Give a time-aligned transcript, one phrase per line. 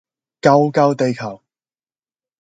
[0.41, 1.43] 救救地球